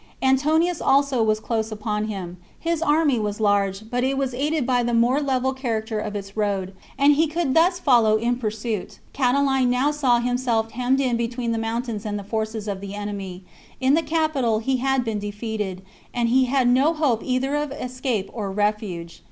Antonius 0.23 0.81
also 0.81 1.21
was 1.21 1.39
close 1.39 1.71
upon 1.71 2.05
him; 2.05 2.37
his 2.59 2.81
army 2.81 3.19
was 3.19 3.39
large, 3.39 3.87
but 3.91 4.03
it 4.03 4.17
was 4.17 4.33
aided 4.33 4.65
by 4.65 4.81
the 4.81 4.95
more 4.95 5.21
level 5.21 5.53
character 5.53 5.99
of 5.99 6.15
its 6.15 6.35
road, 6.35 6.73
and 6.97 7.13
he 7.13 7.27
could 7.27 7.53
thus 7.53 7.77
follow 7.77 8.15
in 8.15 8.37
pursuit. 8.37 8.97
Catiline 9.13 9.69
now 9.69 9.91
saw 9.91 10.17
himself 10.19 10.71
hemmed 10.71 10.99
in 11.01 11.17
between 11.17 11.51
the 11.51 11.59
mountains 11.59 12.03
and 12.03 12.17
the 12.17 12.23
forces 12.23 12.67
of 12.67 12.81
the 12.81 12.95
enemy; 12.95 13.43
in 13.79 13.93
the 13.93 14.01
capital 14.01 14.57
he 14.57 14.77
had 14.77 15.03
been 15.05 15.19
de 15.19 15.29
feated; 15.29 15.83
and 16.15 16.29
he 16.29 16.45
had 16.45 16.67
no 16.67 16.95
hope 16.95 17.21
either 17.23 17.55
of 17.55 17.71
escape 17.71 18.27
or 18.33 18.49
refuge. 18.51 19.19